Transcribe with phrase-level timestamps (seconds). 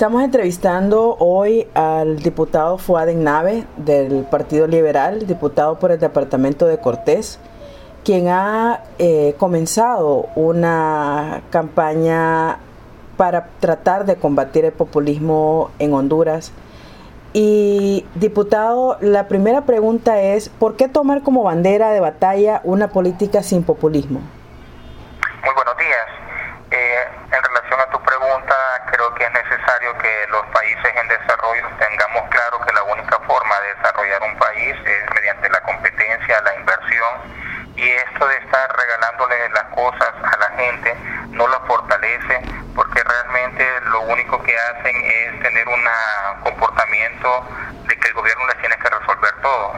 [0.00, 6.80] Estamos entrevistando hoy al diputado Fuaden Nave del Partido Liberal, diputado por el departamento de
[6.80, 7.38] Cortés,
[8.02, 12.60] quien ha eh, comenzado una campaña
[13.18, 16.54] para tratar de combatir el populismo en Honduras.
[17.34, 23.42] Y diputado, la primera pregunta es, ¿por qué tomar como bandera de batalla una política
[23.42, 24.20] sin populismo?
[25.44, 26.20] Muy buenos días.
[26.70, 28.54] Eh, en relación a tu pregunta,
[28.92, 33.59] creo que es necesario que los países en desarrollo tengamos claro que la única forma
[33.59, 37.40] de desarrollar un país es mediante la competencia, la inversión
[37.76, 40.94] y esto de estar regalándole las cosas a la gente
[41.30, 42.40] no la fortalece
[42.74, 45.80] porque realmente lo único que hacen es tener un
[46.42, 47.46] comportamiento
[47.86, 49.74] de que el gobierno les tiene que resolver todo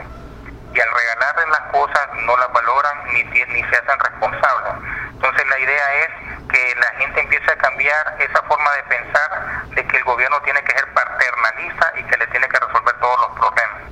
[0.75, 4.73] y al regalarles las cosas no las valoran ni, ni se hacen responsables.
[5.13, 6.09] Entonces la idea es
[6.49, 10.63] que la gente empiece a cambiar esa forma de pensar de que el gobierno tiene
[10.63, 13.83] que ser paternalista y que le tiene que resolver todos los problemas.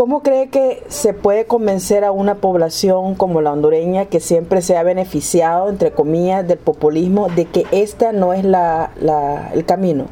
[0.00, 4.78] ¿Cómo cree que se puede convencer a una población como la hondureña que siempre se
[4.78, 8.92] ha beneficiado, entre comillas, del populismo, de que esta no es la,
[9.52, 10.08] el camino?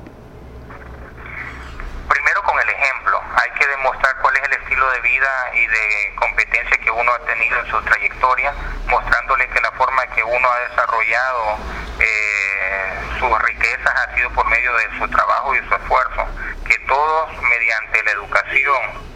[2.06, 3.18] Primero con el ejemplo.
[3.32, 7.24] Hay que demostrar cuál es el estilo de vida y de competencia que uno ha
[7.24, 8.52] tenido en su trayectoria,
[8.90, 11.56] mostrándole que la forma que uno ha desarrollado
[11.98, 16.26] eh, sus riquezas ha sido por medio de su trabajo y su esfuerzo,
[16.66, 19.07] que todos mediante la educación,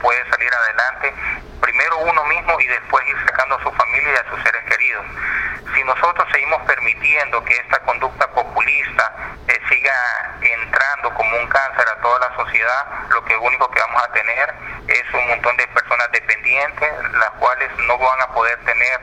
[0.00, 1.14] puede salir adelante,
[1.60, 5.04] primero uno mismo y después ir sacando a su familia y a sus seres queridos.
[5.74, 9.12] Si nosotros seguimos permitiendo que esta conducta populista
[9.48, 9.92] eh, siga
[10.40, 14.54] entrando como un cáncer a toda la sociedad, lo que único que vamos a tener
[14.88, 19.00] es un montón de personas dependientes, las cuales no van a poder tener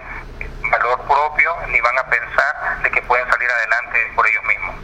[0.71, 4.75] valor propio ni van a pensar de que pueden salir adelante por ellos mismos.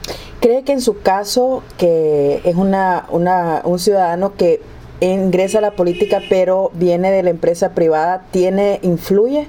[0.41, 4.61] ¿Cree que en su caso, que es una, un ciudadano que
[5.05, 9.47] ingresa a la política pero viene de la empresa privada, ¿tiene, influye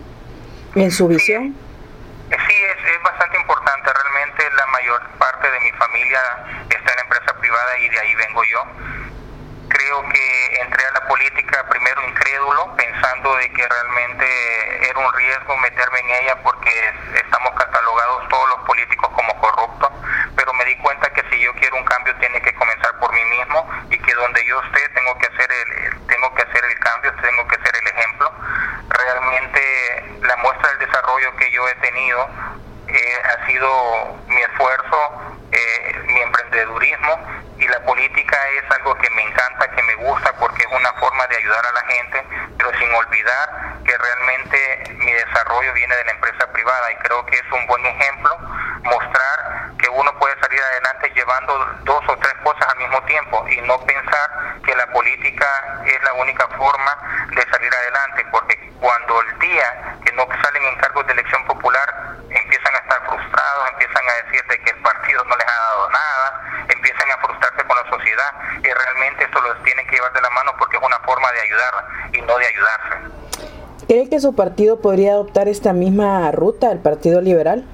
[0.75, 1.55] en su visión?
[2.29, 3.91] Sí, es, es, bastante importante.
[3.93, 6.21] Realmente la mayor parte de mi familia
[6.69, 8.65] está en la empresa privada y de ahí vengo yo.
[9.69, 11.65] Creo que entré a la política
[12.07, 16.71] incrédulo, pensando de que realmente era un riesgo meterme en ella porque
[17.15, 19.91] estamos catalogados todos los políticos como corruptos,
[20.37, 23.25] pero me di cuenta que si yo quiero un cambio tiene que comenzar por mí
[23.25, 27.13] mismo y que donde yo esté tengo que hacer el, tengo que hacer el cambio,
[27.23, 28.33] tengo que ser el ejemplo.
[28.89, 31.51] Realmente la muestra del desarrollo que
[32.89, 34.97] eh, ha sido mi esfuerzo,
[35.53, 37.19] eh, mi emprendedurismo
[37.59, 41.27] y la política es algo que me encanta, que me gusta porque es una forma
[41.27, 42.25] de ayudar a la gente,
[42.57, 47.37] pero sin olvidar que realmente mi desarrollo viene de la empresa privada y creo que
[47.37, 48.37] es un buen ejemplo
[48.85, 53.61] mostrar que uno puede salir adelante llevando dos o tres cosas al mismo tiempo y
[53.63, 59.39] no pensar que la política es la única forma de salir adelante, porque cuando el
[59.39, 64.13] día que no salen en cargos de elección popular empiezan a estar frustrados, empiezan a
[64.25, 67.91] decir de que el partido no les ha dado nada, empiezan a frustrarse con la
[67.91, 71.31] sociedad y realmente esto los tiene que llevar de la mano porque es una forma
[71.33, 73.21] de ayudar y no de ayudarse.
[73.91, 77.67] ¿Cree que su partido podría adoptar esta misma ruta, el Partido Liberal?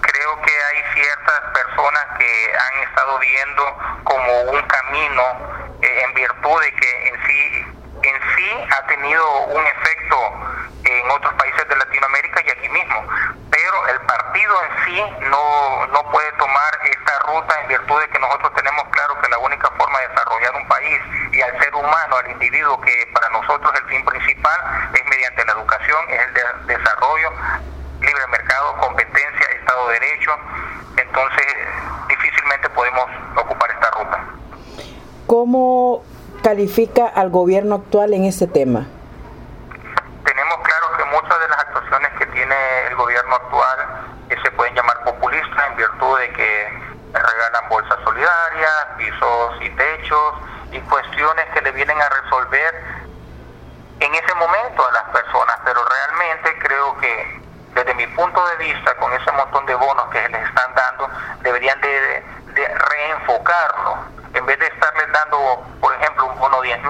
[0.00, 3.64] Creo que hay ciertas personas que han estado viendo
[4.02, 5.22] como un camino
[5.82, 7.64] eh, en virtud de que en sí
[8.00, 10.16] en sí ha tenido un efecto
[10.84, 13.04] en otros países de Latinoamérica y aquí mismo,
[13.50, 18.18] pero el partido en sí no, no puede tomar esta ruta en virtud de que
[18.18, 21.00] nosotros tenemos claro que la única forma de desarrollar un país
[21.32, 24.54] y al ser humano, al individuo, que para nosotros el fin principal
[24.94, 25.04] es
[26.08, 27.30] es el de desarrollo,
[28.00, 30.30] libre mercado, competencia, Estado de Derecho,
[30.96, 31.46] entonces
[32.08, 33.06] difícilmente podemos
[33.36, 34.24] ocupar esta ruta.
[35.26, 36.02] ¿Cómo
[36.42, 38.86] califica al gobierno actual en este tema?
[40.24, 42.54] Tenemos claro que muchas de las actuaciones que tiene
[42.88, 43.78] el gobierno actual
[44.28, 46.68] que se pueden llamar populistas en virtud de que
[47.12, 50.34] regalan bolsas solidarias, pisos y techos
[50.72, 53.04] y cuestiones que le vienen a resolver
[54.00, 57.40] en ese momento a las personas, pero realmente creo que
[57.74, 61.08] desde mi punto de vista, con ese montón de bonos que les están dando,
[61.42, 62.24] deberían de,
[62.54, 63.98] de reenfocarlo.
[64.32, 66.82] En vez de estarles dando, por ejemplo, un bono 10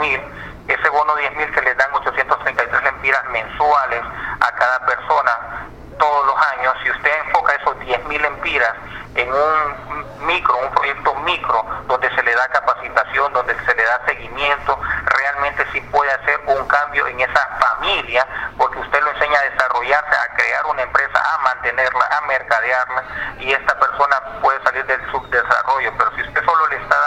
[0.68, 4.02] ese bono 10 mil se les dan 833 lempiras mensuales
[4.40, 5.68] a cada persona
[5.98, 6.74] todos los años.
[6.82, 8.74] Si usted enfoca esos 10 mil lempiras
[9.14, 14.00] en un micro, un proyecto micro, donde se le da capacitación, donde se le da
[14.06, 18.26] seguimiento, realmente sí puede hacer un cambio en esa familia,
[18.56, 23.04] porque usted lo enseña a desarrollarse, a crear una empresa, a mantener mantenerla, a mercadearla
[23.38, 26.33] y esta persona puede salir del subdesarrollo, pero si usted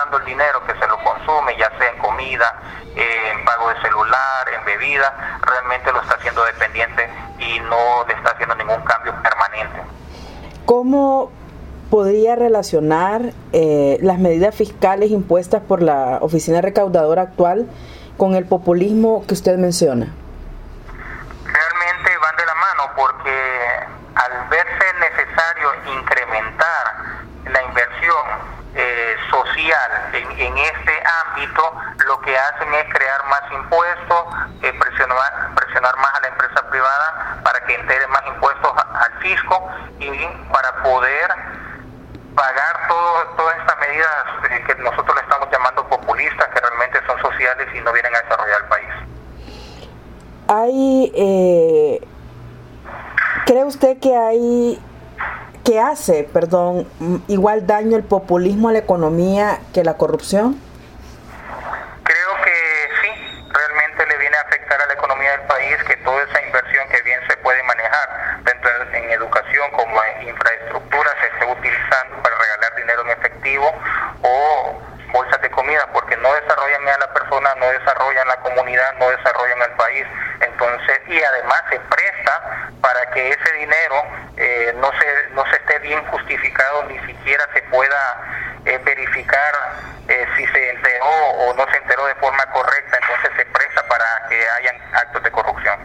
[0.04, 2.60] dando el dinero que se lo consume, ya sea en comida,
[2.96, 7.10] en pago de celular, en bebida, realmente lo está haciendo dependiente
[7.40, 9.82] y no le está haciendo ningún cambio permanente.
[10.66, 11.32] ¿Cómo
[11.90, 17.68] podría relacionar eh, las medidas fiscales impuestas por la oficina recaudadora actual
[18.18, 20.08] con el populismo que usted menciona?
[21.46, 25.70] Realmente van de la mano porque al verse necesario
[26.00, 26.96] incrementar
[27.46, 29.16] la inversión eh,
[29.58, 31.74] social en, este ámbito,
[32.06, 34.26] lo que hacen es crear más impuestos,
[34.62, 39.70] eh, presionar, presionar más a la empresa privada para que integre más impuestos al fisco
[40.00, 40.12] y
[40.52, 41.32] para poder
[42.36, 47.20] pagar todo, todas estas medidas eh, que nosotros le estamos llamando populistas, que realmente son
[47.22, 48.90] sociales y no vienen a desarrollar el país.
[50.50, 52.08] Hay, eh,
[53.46, 54.80] ¿cree usted que hay,
[55.68, 56.88] que hace, perdón,
[57.28, 60.56] igual daño el populismo a la economía que la corrupción?
[62.04, 66.24] Creo que sí, realmente le viene a afectar a la economía del país que toda
[66.24, 71.52] esa inversión que bien se puede manejar tanto en educación como en infraestructura se esté
[71.52, 72.18] utilizando
[72.78, 73.74] dinero en efectivo
[74.22, 74.82] o
[75.12, 79.10] bolsas de comida, porque no desarrollan ni a la persona, no desarrollan la comunidad, no
[79.10, 80.06] desarrollan el país.
[80.42, 84.04] Entonces, y además se presta para que ese dinero
[84.38, 89.54] eh, no, se, no se esté bien justificado, ni siquiera se pueda eh, verificar
[90.08, 94.06] eh, si se enteró o no se enteró de forma correcta, entonces se presta para
[94.30, 95.80] que hayan actos de corrupción.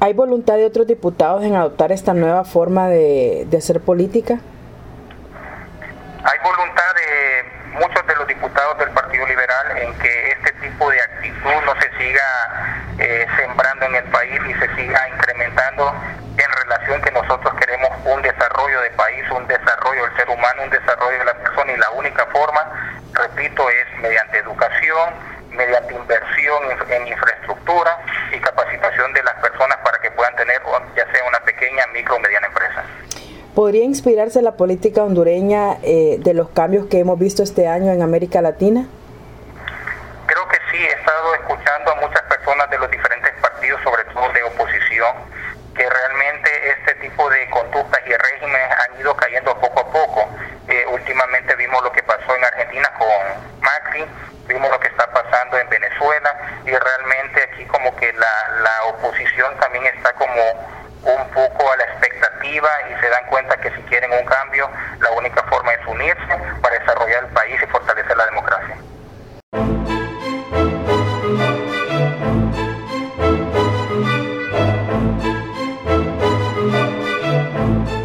[0.00, 4.38] ¿Hay voluntad de otros diputados en adoptar esta nueva forma de, de hacer política?
[6.24, 11.00] Hay voluntad de muchos de los diputados del Partido Liberal en que este tipo de
[11.00, 15.94] actitud no se siga eh, sembrando en el país y se siga incrementando
[16.96, 21.24] que nosotros queremos un desarrollo de país, un desarrollo del ser humano, un desarrollo de
[21.24, 25.10] la persona y la única forma, repito, es mediante educación,
[25.50, 27.98] mediante inversión en, infraestructura
[28.32, 30.62] y capacitación de las personas para que puedan tener
[30.96, 32.84] ya sea una pequeña, micro o mediana empresa.
[33.54, 38.00] ¿Podría inspirarse la política hondureña eh, de los cambios que hemos visto este año en
[38.00, 38.86] América Latina?
[40.26, 44.32] Creo que sí, he estado escuchando a muchas personas de los diferentes partidos, sobre todo
[44.32, 45.12] de oposición,
[45.74, 46.27] que realmente
[47.18, 50.28] tipo de conductas y regímenes han ido cayendo poco a poco.
[50.68, 54.06] Eh, últimamente vimos lo que pasó en Argentina con Macri,
[54.46, 56.32] vimos lo que está pasando en Venezuela
[56.64, 60.42] y realmente aquí como que la, la oposición también está como
[61.02, 64.70] un poco a la expectativa y se dan cuenta que si quieren un cambio,
[65.00, 68.76] la única forma es unirse para desarrollar el país y fortalecer la democracia.